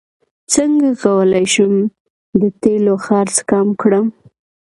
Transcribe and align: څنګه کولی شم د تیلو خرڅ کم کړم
څنګه 0.53 0.89
کولی 1.03 1.45
شم 1.53 1.73
د 2.41 2.43
تیلو 2.61 2.95
خرڅ 3.05 3.35
کم 3.49 3.67
کړم 3.81 4.07